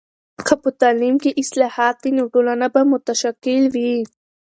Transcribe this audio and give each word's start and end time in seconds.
که 0.45 0.53
په 0.61 0.69
تعلیم 0.81 1.15
کې 1.23 1.37
اصلاحات 1.41 1.95
وي، 2.03 2.11
نو 2.17 2.23
ټولنه 2.33 2.67
به 2.73 2.81
متشکل 2.91 3.63
وي. 3.73 3.93